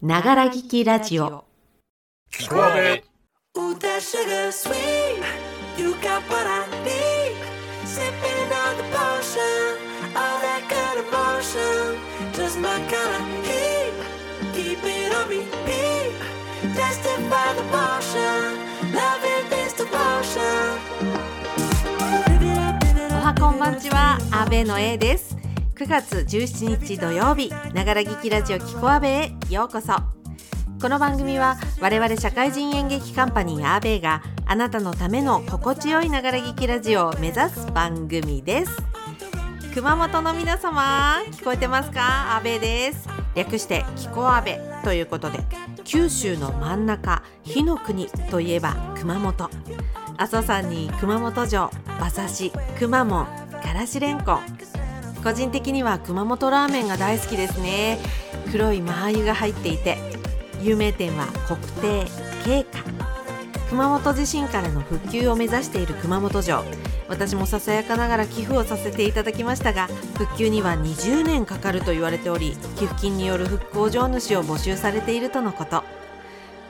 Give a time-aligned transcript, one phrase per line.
[0.00, 1.24] ながら聞きラジオ。
[1.24, 1.26] お
[23.20, 25.47] はこんばんちは、阿部の A です。
[25.78, 29.92] 9月17日土曜日ながら聞きラジオキコアベへようこそ。
[30.82, 38.72] この番組は我々社会人演劇カンパニーアーベイがあなたのための心地よいながら聞きラジオを目指す番組です。
[39.72, 42.34] 熊本の皆様聞こえてますか？
[42.36, 43.08] 阿部です。
[43.36, 45.38] 略してキコアベということで
[45.84, 49.48] 九州の真ん中火の国といえば熊本。
[50.16, 51.70] 阿蘇山に熊本城
[52.00, 53.26] 馬刺しくまモン
[53.62, 54.57] からしれんこん。
[55.22, 57.98] 個人的には熊本ラーメンが大好きですね。
[58.50, 59.98] 黒いマー油が入っていて
[60.62, 62.06] 有名店は国亭
[62.44, 62.84] 慶華
[63.68, 66.64] 熊本地震からの復旧を目指している熊本城。
[67.08, 75.97] 私もささやかながら寄付をさせていただきましたが復旧には20年かかると言われており寄付金による復興城主を募集されているとのこと。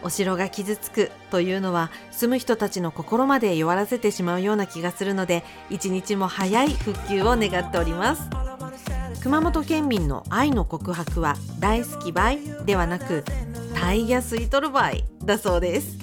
[0.02, 8.22] お城が傷つくというのは住む人たちの心まで弱らせてしまうような気がするので一日も早い復旧を願っております。
[9.22, 13.24] 熊本県民の愛の告白は大好きばいではなく
[13.74, 15.98] タイヤ吸い取るばいだそうです。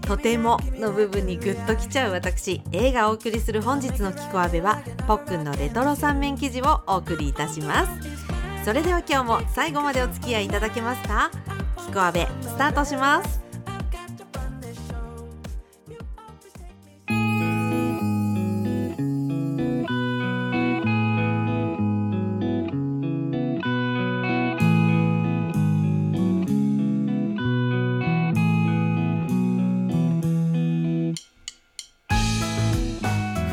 [0.00, 8.64] とてもの部分にグッときちゃう私 A がお送りする本日のキコアベはポックンのレトロ三面記事をお送りいたします。
[8.64, 11.30] それでは今日も最後までお付き合いいただけますか？
[11.86, 13.40] キコアベスタートします。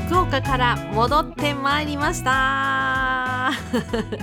[0.08, 2.91] 福岡から戻ってまいりました。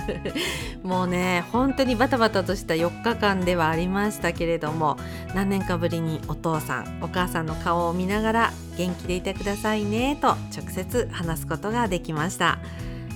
[0.83, 4.97] もうね本当にバタバタとした4日間ではありましたけれども
[5.33, 12.59] 何年かぶりにお父さんお母さんの顔を見ながら元気でいてくださいねと直接話すことができました。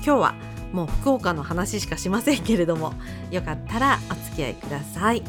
[0.05, 0.35] 今日は
[0.73, 2.93] もう福岡の話しかしませんけれども
[3.31, 5.23] よかったらお付き合いください。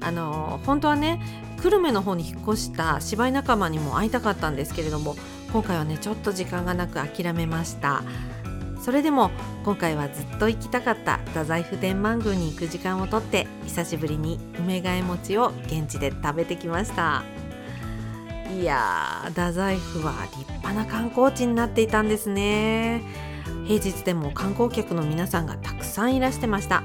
[0.00, 1.20] あの本当はね
[1.62, 5.16] 久留米の方に引っ越した芝居仲間にも会いたかったんですけれども
[5.52, 8.02] 今回はねちょっと時間がなく諦めました。
[8.84, 9.30] それでも
[9.64, 17.24] 今回はずっと行きたかった太宰府天満宮に行く時間をとって久しぶりに梅替え餅を現地で食べてきました。
[18.54, 23.02] いやー太宰府は立派な観光地になっていたんですね。
[23.66, 26.82] 平日でも観光客の皆さんがたくさんいらしてました。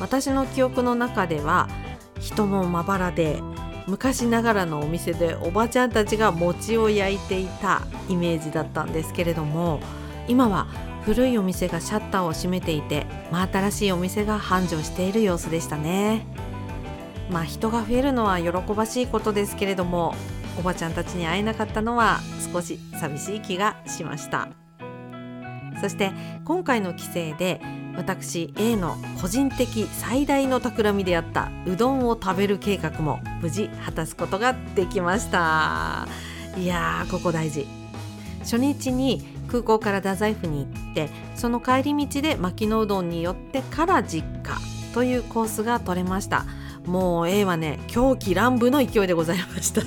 [0.00, 1.68] 私の記憶の中では
[2.18, 3.40] 人もまばらで
[3.86, 9.78] 昔ながらのお店でおばちゃんたちが餅を焼いていたイメージだったんですけれども
[10.26, 10.66] 今は
[11.04, 16.26] 古いお店がシャッターを閉めていて真新しいお店が繁盛している様子でしたね。
[17.30, 20.14] まあ人が増えるのは喜ばしいことですけれども
[20.58, 22.20] おばちゃんたちに会えなかったのは
[22.52, 24.48] 少し寂しい気がしました。
[25.80, 26.12] そして
[26.44, 27.60] 今回の帰省で
[27.96, 36.08] 私 A の個人的最大の企みであったうどんを食べる計画も無事果たすことができました。
[36.56, 37.66] いやーここ大事。
[38.40, 44.58] 初日に空港から太宰府に行ってその帰り道で牧野うどんに寄ってから実家
[44.92, 46.44] というコースが取れました。
[46.86, 49.82] もう A はね狂気乱舞の勢いでございました。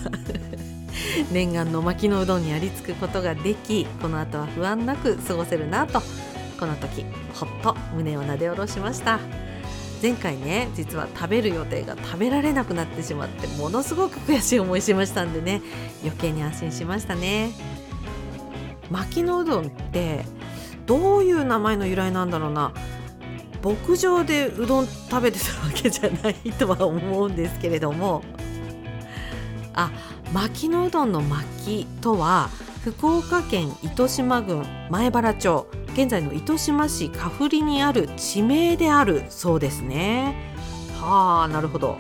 [1.34, 6.02] 念願の牧野うどんにありつくことができこの後は不安なく過ごせるなと
[6.60, 9.20] この時ほっと胸をなで下ろしました。
[10.02, 15.62] 前回ね実は食べる予定が食べられなくなってしまってものすごく悔しい思いしましたんでね
[16.04, 17.77] 余計に安心しましたね。
[18.90, 20.26] 牧野うどんって
[20.86, 22.72] どういう名前の由来なんだろうな。
[23.64, 28.24] 牧場でうどん食べてたわけじゃないとは思うんですけれども。
[29.74, 29.92] あ
[30.34, 32.50] 牧野うどんの牧とは
[32.84, 40.36] 福岡県糸島郡前原町現在の糸島市香振にある地名であるそうですね。
[41.00, 41.98] はあなるほど。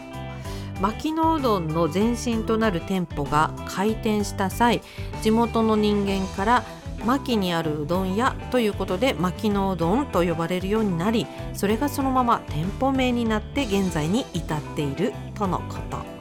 [0.81, 4.81] 牧野うどんの前身となる店舗が開店した際
[5.24, 6.63] 地元の人間から
[7.06, 16.18] 牧にあるうどん屋ということで牧野うどんと呼ばれるようになりそれがそのまま店舗名になって現在に至っているとのこと。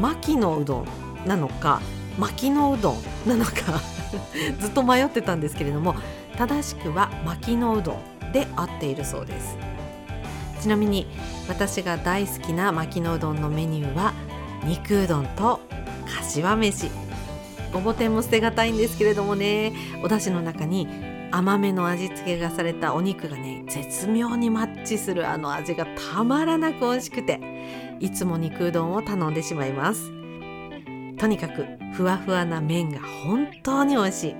[0.00, 0.86] 牧野うどん
[1.26, 1.80] なのか
[2.18, 2.96] 牧野うどん
[3.26, 3.52] なのか
[4.60, 5.96] ずっと迷ってたんですけれども
[6.36, 9.56] 正しくは牧野うどんで合っているそうです。
[10.60, 11.06] ちなみに
[11.48, 14.12] 私が大好きな牧野うどんのメニューは
[14.64, 15.60] 肉うどんと
[16.06, 17.07] 柏飯。
[17.72, 19.72] ごぼ天も捨てがたいんですけれどもね。
[20.02, 20.88] お出汁の中に
[21.30, 27.38] 甘めの味付けがされたお肉がね絶妙にマッチするあの味がたまらなく美味しくて
[28.00, 30.10] いつも肉うどんを頼んでしまいます。
[31.18, 34.36] とにかくふわふわな麺が本当に美味しい。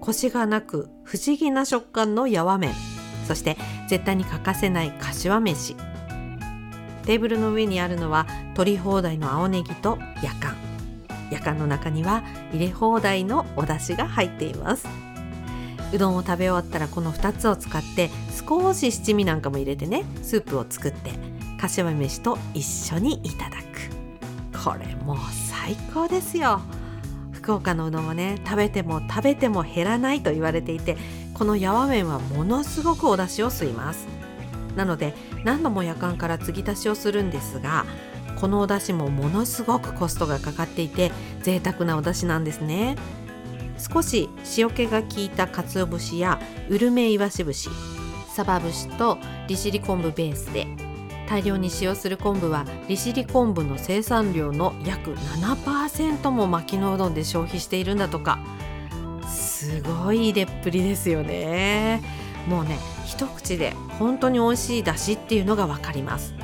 [0.00, 2.72] コシがなく不思議な食感のやわ麺。
[3.26, 3.56] そして
[3.88, 5.76] 絶対に欠かせない柏飯。
[7.04, 10.69] テーブルの上にあるのは取り放題の青ネギとやかん。
[11.30, 12.22] やかんの中には
[12.52, 14.86] 入れ放題のお出汁が入っています。
[15.92, 18.10] うどんを食べ終わったらこの2つを使って
[18.48, 21.10] 少し七味なんかも入れてねスープを作って
[21.58, 24.60] 柏飯と一緒にいただく。
[24.64, 25.16] これもう
[25.48, 26.60] 最高ですよ。
[27.32, 30.96] 福岡のうどんはね食べても食べても減らないと言われていて
[31.32, 34.06] このやわ麺はものすごくお出汁を吸います。
[34.76, 37.86] なので何度も夜間から継ぎ足しをするんですが
[38.40, 42.96] このお出汁もものすごくコストがかかっていて贅沢なお出汁なんですね。
[43.78, 44.28] 少し
[44.58, 46.38] 塩気が効いた鰹節や
[46.68, 47.70] うるめいわし節
[48.34, 50.66] サバ節と利尻昆布ベースで
[51.28, 58.38] 大量に使用する昆布は利尻昆布の生産量の約7%も牧野うどんで消費しているんだとか。
[59.28, 62.02] すごい入れっぷりですよね。
[62.48, 66.34] もうね一口で本当に美味しい出汁っていうのが分かります。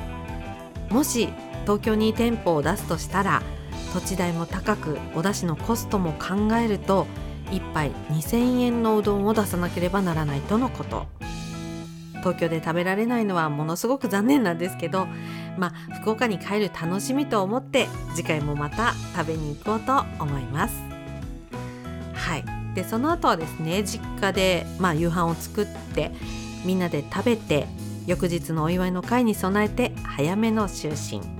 [0.90, 1.30] もし
[1.66, 3.42] 東京に店舗を出すとしたら
[3.92, 7.08] 土地代も高くお出汁のコストも考えると
[7.50, 11.06] 1杯2000円のうどんを出さなければならないとのこと。
[12.20, 15.06] 東京で食べられないのはものすごく残念なんですけど
[15.56, 17.86] まあ福岡に帰る楽しみと思って
[18.16, 20.74] 次回もまた食べに行こうと思います。
[22.14, 22.44] はい。
[22.74, 26.12] でその後はですね実家で、まあ、夕飯を作って
[26.64, 27.66] みんなで食べて
[28.06, 31.35] 翌日のお祝いの会に備えて早めの就寝。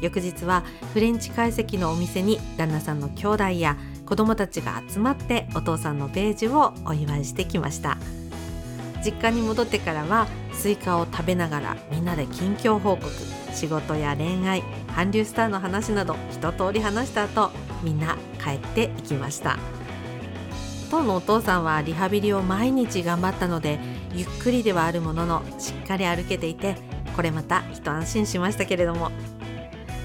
[0.00, 3.76] 翌日はフレンチ懐石のお店に旦那さんの兄弟や
[4.06, 7.96] 子供たちが集まってお父さんの米寿をお祝いしてきました。
[9.04, 13.10] 実家に戻ってからはスイカを食べながらみんなで近況報告
[13.54, 14.62] 仕事や恋愛
[14.94, 17.50] 韓流スターの話など一通り話した後
[17.82, 19.58] みんな帰っていきました。
[20.90, 23.78] 当のお父さんはリハビリを毎日頑張ったので
[24.12, 26.74] ゆっくりではあるもののしっかり歩けていて
[27.14, 29.10] これまた一安心しましたけれども。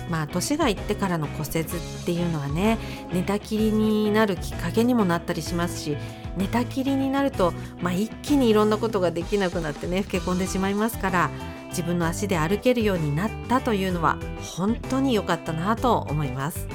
[0.09, 1.65] まあ年がいってからの骨折っ
[2.05, 2.77] ていうのはね
[3.11, 5.97] 寝たきりになるきっかけにもなったりしますし
[6.37, 11.29] 寝たきりになると、まあ、一気にいろんなことができなくなってね老け込んでしまいますから
[11.69, 14.17] 自分の足で歩けるようになったというのは
[14.57, 16.67] 本当に良かったなと思います。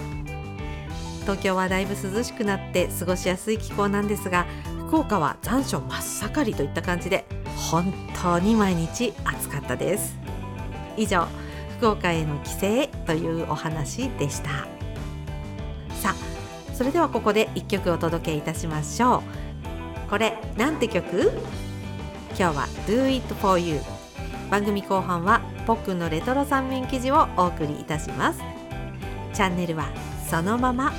[1.22, 4.46] 東京はだいぶ涼しくなって過ごしやすい気候なんですが
[4.88, 7.24] 福岡は残暑真っ盛りといった感じで
[7.70, 10.18] 本当に毎日暑かったです。
[10.96, 11.28] 以上
[11.80, 12.58] 福岡への帰省
[13.06, 14.50] というお話でした。
[15.94, 19.22] さあそれではここで1曲お届けいたしましょ
[20.06, 20.10] う。
[20.10, 21.32] これなんて曲？
[22.38, 23.80] 今日は Do It For You
[24.50, 28.40] 番組後半はポックンのレトロ三面記事をお送りいたします。
[29.32, 29.86] チャンネルは
[30.28, 30.92] そのまま。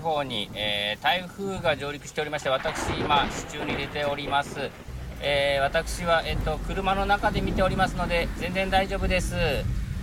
[0.00, 4.70] 地方に、えー台風が上陸しておりまして私今支柱に出ております、
[5.20, 9.34] えー私は、えっと車の中で見ておりますので全然大丈夫です。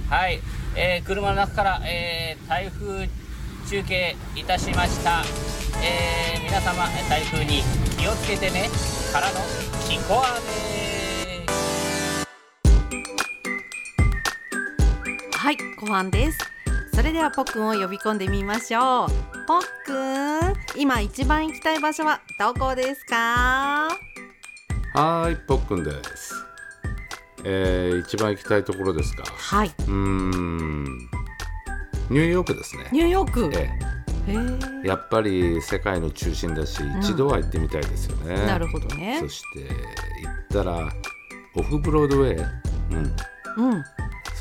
[0.09, 0.39] はい、
[0.75, 3.09] えー車の中から、えー台風
[3.67, 5.23] 中継いたしました、
[5.83, 7.63] えー皆様台風に
[7.99, 8.69] 気をつけてね。
[9.11, 9.39] からの
[9.89, 11.45] キコアメ
[15.31, 16.56] はい後半です。
[16.97, 19.09] それではポッくんを呼び込んでみましょう。
[19.47, 19.93] ポッく
[20.79, 23.87] ん今一番行きたい場所はどこですか？
[24.95, 26.33] はーい、ぽっくんです。
[27.43, 29.25] えー、一番行きたいところですか？
[29.27, 29.67] はい。
[29.67, 30.85] うーん、
[32.09, 32.89] ニューヨークですね。
[32.91, 33.51] ニューヨーク？
[33.53, 33.69] え
[34.83, 34.87] え。
[34.87, 38.43] やっぱり世界の中心だし、一度は行ってみたいですよね。
[38.47, 39.19] なるほどね。
[39.19, 40.91] そして行ったら
[41.57, 42.45] オフブロードウェイ、
[42.89, 43.83] うん、うん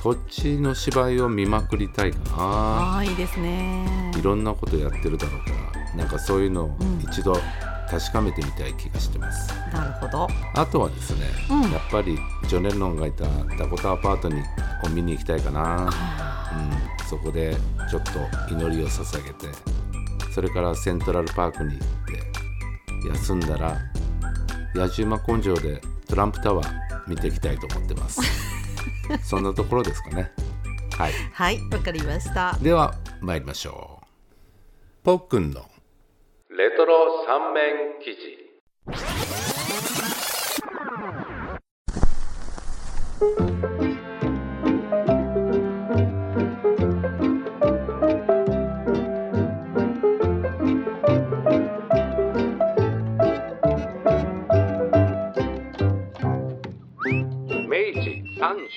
[0.06, 2.36] そっちの芝居を見まくりたいかな。
[2.38, 4.12] ああいいですね。
[4.16, 7.36] いろんなことやってるだろうから、なんかそういうのをうん一度
[7.90, 9.52] 確かめてみたい気がしてます。
[9.72, 10.28] なるほど。
[10.54, 11.72] あとはですね、うん。
[11.72, 13.24] やっぱりジョネ・レノンがいた
[13.58, 14.42] ダコタアパートに
[14.84, 17.56] を見に行きたいかな、うん、そこで
[17.90, 19.46] ちょっと祈りを捧げて
[20.32, 21.88] それからセントラルパークに行っ
[23.02, 23.76] て休んだら
[24.74, 26.70] 野じ馬根性でトランプタワー
[27.08, 28.20] 見ていきたいと思ってます
[29.22, 30.32] そんなところですかね。
[30.96, 31.12] はい。
[31.32, 32.56] はいわかりました。
[32.62, 34.06] では参りましょう。
[35.04, 35.60] ポックンの。
[36.50, 38.46] レトロ三面記事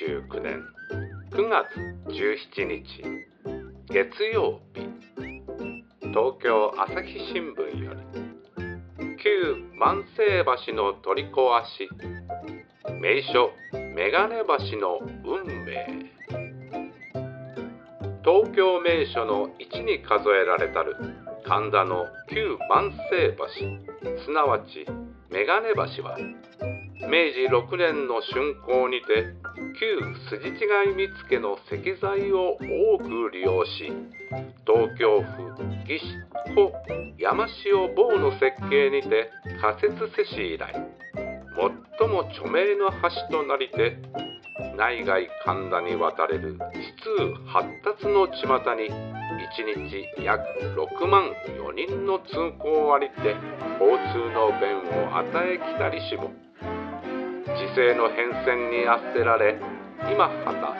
[0.09, 0.63] 39年
[1.31, 1.67] 9月
[2.07, 2.83] 17日
[3.89, 4.81] 月曜日
[6.09, 7.99] 東京朝日新聞より
[9.23, 11.87] 旧万世橋の取り壊し
[12.99, 13.51] 名所
[13.95, 14.33] 眼鏡
[14.71, 16.09] 橋の運命
[18.23, 20.95] 東京名所の一に数えられたる
[21.45, 24.87] 神田の旧万世橋すなわち
[25.29, 26.17] 眼鏡橋は
[27.09, 29.33] 明治6年の竣工にて
[29.79, 29.97] 旧
[30.29, 33.91] 筋違い見附の石材を多く利用し
[34.63, 36.05] 東京府義士
[36.53, 36.69] 古
[37.17, 40.71] 山塩坊の設計にて仮設せし以来
[41.99, 43.97] 最も著名の橋となりて
[44.77, 50.43] 内外神田に渡れる指数発達の巷に1日約
[50.77, 51.23] 6万
[51.57, 53.35] 4人の通行ありて
[53.81, 54.77] 交通の便
[55.09, 56.31] を与えきたりしも
[57.57, 59.57] 時勢の変遷にあっせられ
[60.11, 60.73] 今はた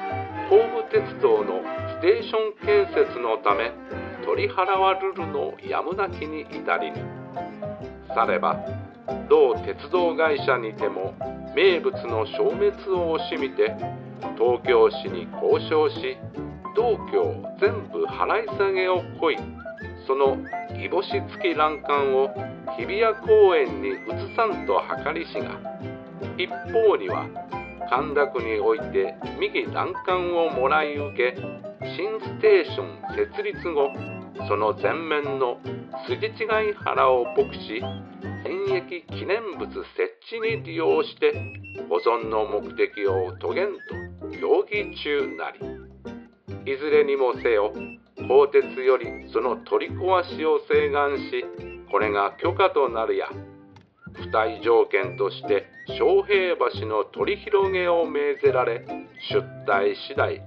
[0.50, 1.62] 東武鉄道の
[1.98, 3.72] ステーション建設のため
[4.26, 6.98] 取り払わるるのやむなきに至りぬ。
[8.14, 8.60] されば
[9.30, 11.14] 同鉄道会社にても
[11.56, 13.76] 名物の消滅を惜しみて
[14.38, 16.18] 東京市に交渉し
[16.76, 19.38] 道教全部払い下げをこい
[20.08, 20.38] その
[20.78, 22.30] ぎぼし付き欄干を
[22.78, 25.60] 日比谷公園に移さんと計りしが
[26.38, 27.28] 一方には
[27.90, 31.36] 神田区において右欄干をもらい受け
[31.96, 33.90] 新ステーション設立後
[34.48, 35.58] その前面の
[36.08, 37.82] 筋違い原を牧し
[38.46, 39.84] 演疫記念物設
[40.32, 41.34] 置に利用して
[41.90, 45.90] 保存の目的を遂げんと協議中なり。
[46.66, 47.74] いずれにもせよ
[48.18, 51.44] 鋼鉄よりその取り壊しを請願し
[51.90, 53.28] これが許可となるや
[54.20, 58.86] 付帯条件として昌平橋の取り広げを命ぜられ
[59.32, 60.42] 出題次第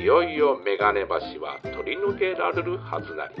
[0.00, 3.34] いよいよ眼鏡橋は取り除けられるはずなり。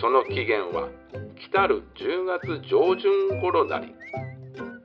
[0.00, 0.88] その期限は
[1.36, 3.94] 来たる10月上旬頃なり。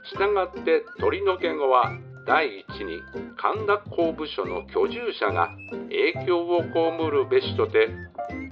[0.04, 1.92] したがって取り除け後は
[2.28, 3.02] 第一に
[3.38, 5.50] 神田工部所の居住者が
[5.90, 7.90] 影響を被るべしとて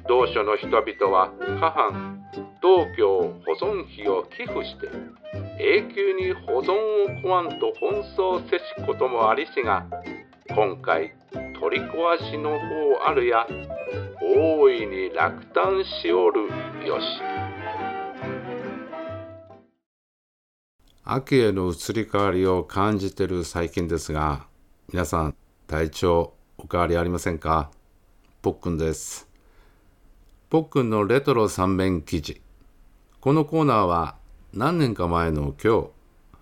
[0.08, 2.15] 同所の人々は下藩
[2.66, 4.90] 道教保存費を寄付して
[5.60, 9.86] 永久に保存をこわんと奔走せしこともありしが
[10.50, 11.14] 今回
[11.62, 12.58] 取り壊しの方
[13.08, 13.46] あるや
[14.20, 16.48] 大いに落胆しおる
[16.88, 17.06] よし。
[21.04, 24.48] 秋への移り変わりを感じてる最近ですが
[24.92, 25.36] 皆さん
[25.68, 27.70] 体調お変わりありませんか？
[28.42, 29.30] ぽっくんです。
[30.50, 32.42] ぽっくんのレトロ三面記事。
[33.26, 34.18] このコーナーは
[34.54, 35.88] 何年か前の今日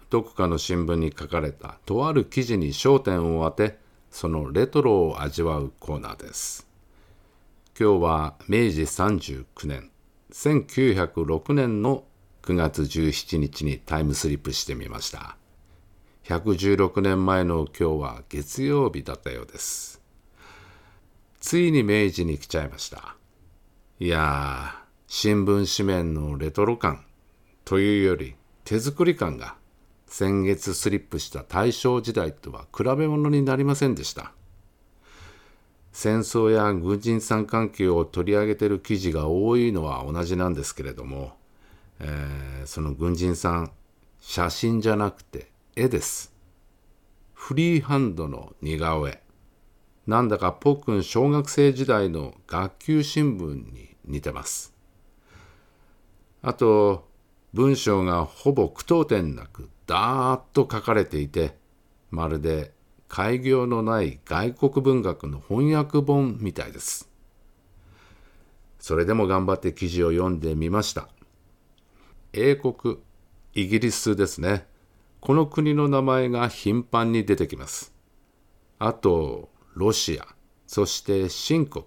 [0.10, 3.78] どこかの新聞に書かれたとある記事に焦点を当て
[4.12, 6.68] そのレトロを味わうコーナーです。
[7.80, 9.92] 今日は明治39年
[10.34, 12.04] 1906年の
[12.42, 15.38] 9月17日にタイムスリップしてみました。
[16.26, 20.02] 116年前の今日は月曜日だったようです。
[21.40, 23.16] ついに明治に来ちゃいました。
[24.02, 24.83] いや
[25.16, 27.06] 新聞紙面のレトロ感
[27.66, 28.34] というより
[28.66, 29.56] 手作り感が
[30.08, 34.32] 先月スリップした大正時代とは比べ物になりませんでした
[35.92, 41.34] 戦争や軍人参関係を取り上げてる記事が多いのは同じなんですけれども、
[42.00, 43.72] えーその軍人さん
[44.20, 46.34] 写真じゃなくて絵です。
[47.36, 49.22] フリーハンドの似顔絵。
[50.08, 54.73] なんだかポックン小学生時代の学級新聞に似てます。
[56.46, 57.08] あと
[57.54, 61.56] 文章がほぼ句読点なくダーッと書かれていて
[62.12, 62.74] まるで
[63.08, 67.10] 開業のない外国文学の翻訳本みたいです。
[68.78, 71.08] それでも頑張って記事を読んでみました。
[72.34, 72.98] 英国
[73.54, 74.68] イギリスですね。
[75.22, 77.94] この国の名前が頻繁に出てきます。
[78.80, 80.28] あとロシア
[80.68, 81.86] そして新国。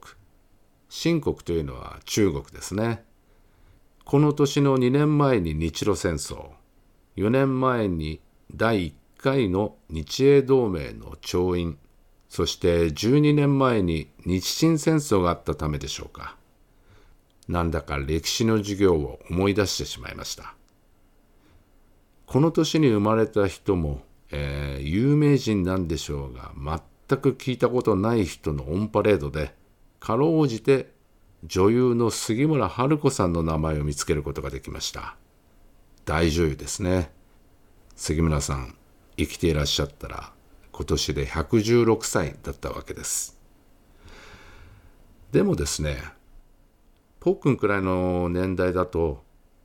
[0.88, 3.05] 新国というのは中国ですね。
[4.06, 6.50] この年の2年前に日露戦争。
[7.16, 8.20] 4年前に
[8.54, 11.76] 第1回の日英同盟の調印。
[12.28, 16.36] そして12年前に日清戦争があったためでしょうか。
[17.48, 20.54] なんだか歴史の授業を思い出してしまいました。
[22.26, 26.52] この年に生まれた人も、えー有名人なんでしょうが
[27.08, 29.52] 全く聞いたことない人のオンパレードで
[29.98, 30.94] かろうじて
[31.46, 35.16] 女優の杉村春子さんの名前を見つけることができました。
[36.04, 37.12] 大女優ですね。
[37.94, 38.74] 杉村さん
[39.16, 40.32] 生きていらっしゃったら
[40.72, 43.38] 今年で116歳だったわけです。
[45.30, 46.02] でもですね
[47.20, 49.22] ポックンくらいの年代だと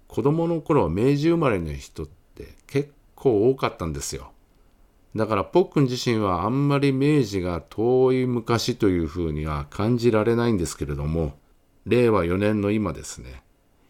[0.08, 4.34] 子供の頃明治生まれの人って結構多かったんですよ。
[5.15, 11.34] だからポックン自身はあんまり明治が遠い昔というふうには感じられないんですけれども
[11.86, 13.44] 令和4年の今ですね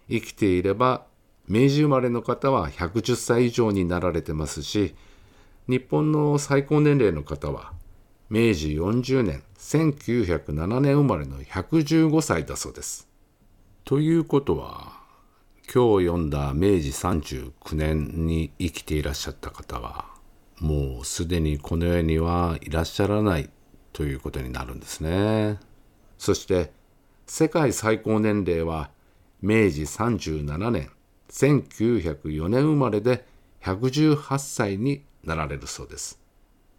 [0.10, 1.06] 生きていれば
[1.48, 4.96] 明治生まれの方は110歳以上になられてますし
[5.68, 7.74] 日本の最高年齢の方は
[8.30, 13.10] 明治40年1907年生まれの115歳だそうです。
[13.84, 15.02] ということは
[15.74, 20.06] 今日読んだ明治39年に生きていらっしゃった方は
[20.60, 23.50] もうすでにこの世にはいらっしゃらない
[23.92, 25.60] ということになるんですね。
[26.18, 26.72] そして
[27.26, 28.92] 世界最高年齢は
[29.42, 30.90] 明治37年
[31.30, 33.26] 1904年生まれで
[33.64, 36.20] 118歳になられるそうです。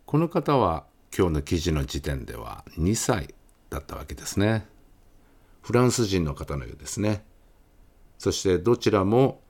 [0.04, 0.84] この方は
[1.16, 3.34] 今日の記事の時点では2歳
[3.70, 4.66] だったわけですね。
[5.62, 7.24] フランス人の方のようですね。
[8.18, 9.40] そしてどちらも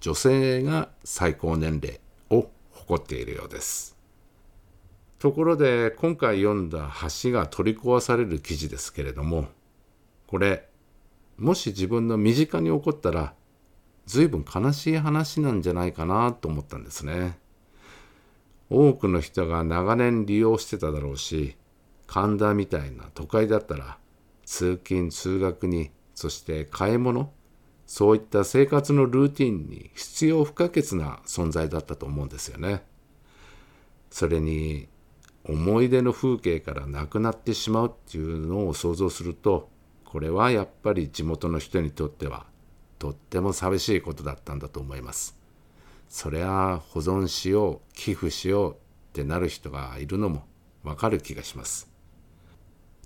[0.00, 3.96] 女性が最高年齢を誇っているようです。
[5.18, 6.90] ところで今回読んだ
[7.22, 9.46] 橋が取り壊される記事ですけれども
[10.26, 10.68] これ
[11.36, 13.34] もし自分の身近に起こったら
[14.06, 17.38] 随分悲しい話なんじゃないかなと思ったんですね。
[18.70, 21.56] 多くの人が長年利用してただろうし
[22.06, 23.98] 神田みたいな都会だったら
[24.44, 27.32] 通勤通学にそして買い物
[27.86, 32.84] そういった生活のルーティンに必要不可欠な存在だったと思うんですよね。
[34.10, 34.88] それに
[35.44, 39.70] 思い出の風景からなくなってしまうっていうのを想像すると
[40.14, 42.46] これはやっぱり地元の人にとっては
[43.00, 45.36] とっても寂しいことだったんだと思います。
[46.08, 48.76] そりゃ保存しよう寄付しようっ
[49.12, 50.44] てなる人がいるのも
[50.84, 51.90] わかる気がします。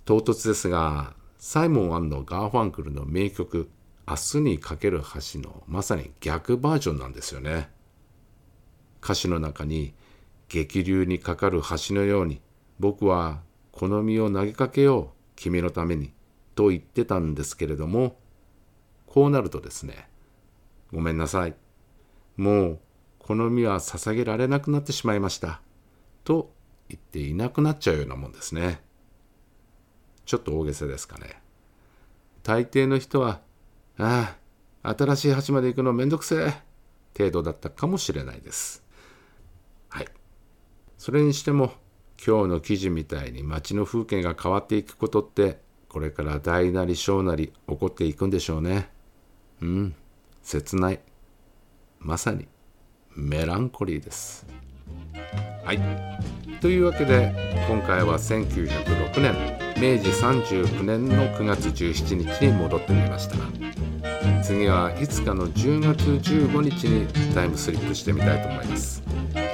[0.05, 3.71] 唐突ですがサイモンガーファンクルの名曲
[4.07, 7.71] 「明日にかける橋」のまさに逆バージョンなんですよね。
[9.03, 9.95] 歌詞の中に
[10.51, 12.43] 激流にかかる橋のように
[12.79, 13.41] 僕は
[13.73, 16.13] この身を投げかけよう君のために
[16.59, 18.19] と言ってたんですけれども
[19.07, 20.09] こうなるとですね
[20.93, 21.55] ごめんなさい。
[22.37, 22.81] もう
[23.21, 25.61] この身は捧げられなくなってしまいました。
[26.25, 26.53] と
[26.89, 28.81] 言っていなくなっちゃうようなもんですね。
[30.25, 31.41] ちょっと大げさですかね。
[32.43, 33.41] 大抵の人は
[33.97, 34.35] あ
[34.83, 36.55] あ新しい橋まで行くのめんどくせえ
[37.17, 38.83] 程度だったかもしれないです。
[39.91, 40.09] はい。
[40.97, 41.75] それにしても
[42.27, 48.91] 今日の記事みたいに街の風景が変わっていくことってこれから大なり小なり起こっていくんでしょうね。
[49.63, 49.95] うん。
[50.43, 51.01] 切ない。
[51.99, 52.47] まさに
[53.17, 54.47] メランコリーです。
[55.65, 55.81] はい。
[56.61, 57.35] というわけで
[57.69, 59.35] 今回は1906年
[59.77, 63.37] 明治39年の9月17日に戻ってみました。
[64.43, 69.03] 次は5日の10月15日にタイムスリップしてみたいと思います。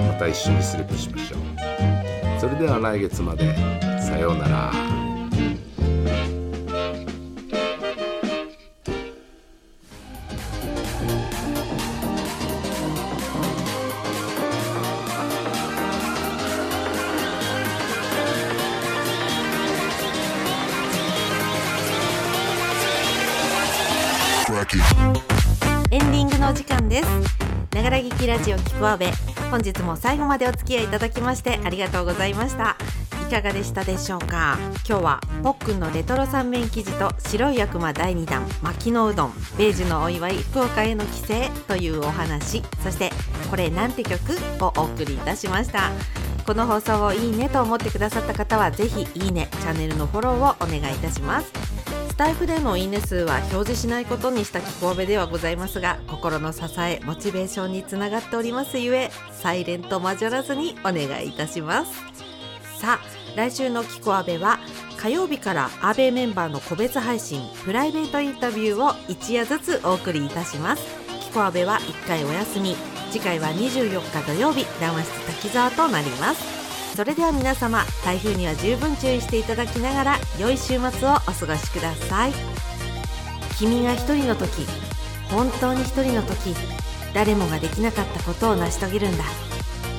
[0.01, 2.41] また一緒にスリップしましょう。
[2.41, 3.55] それでは来月まで。
[4.01, 5.04] さようなら。
[26.95, 27.09] です。
[27.75, 29.11] ながら劇きラジオキクアベ
[29.51, 32.77] 本日も最後までお付き合いいただきましてありがとうございました。
[33.29, 34.57] いかがでしたでしょうか？
[34.89, 41.27] 今日はポックンのレトロ三面生地と白い悪魔第2弾薪のうどんベージュのお祝い福岡への帰省
[41.67, 43.11] というお話そして
[43.51, 44.39] これなんて曲？
[44.61, 45.91] をお送りいたしました。
[46.47, 51.51] この放送をいいねと思ってくださった方はぜひいいねチャンネルのフォローをお願いいたします。
[52.15, 61.93] スタイフでのいいね数は表示しないことにした気候部ではございますが心の支えモチベーションにつながっておりますゆえサイレントマジョらずにお願いいたします。
[62.79, 64.61] さあ来週のキコアベは
[64.97, 70.85] 火曜日からアベメンバーの個別配信プライベートインタビューを一夜ずつお送りいたします。
[71.21, 72.77] キコアベは1回お休み。
[73.11, 76.64] 次回は24日土曜日談話室滝沢となります。
[76.95, 82.33] それでは皆様台風には十分注意していただきながら良い週末をお過ごしください。
[83.59, 84.65] 君が一人の時
[85.29, 86.55] 本当に一人の時
[87.13, 89.25] 誰もができなかったことを成し遂げるんだ。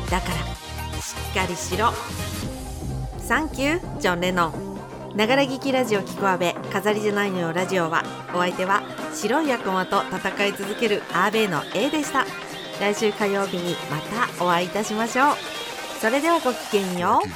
[0.10, 1.92] だからしっかりしろ。
[3.20, 4.54] サンキュージョン・レノ
[5.12, 8.04] ンながら聞きラジオキコアベ飾りじゃないのよラジオは。
[8.34, 12.26] お相手は白い悪魔と戦い続けるアーベイの A でした。
[12.80, 13.98] 来週火曜日にま
[14.38, 15.65] たお会いいたしましょう。
[16.00, 17.28] それではごきげんよう。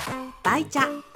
[0.43, 1.08] バイチャ。